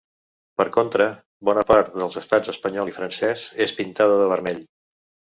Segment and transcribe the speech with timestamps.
[0.59, 1.05] Per contra,
[1.49, 4.65] bona part dels estats espanyol i francès és pintada de vermell.